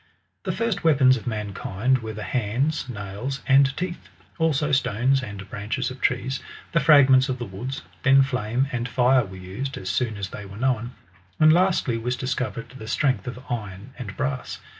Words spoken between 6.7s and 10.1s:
the fragments of the woods; then flame and Are were tised, as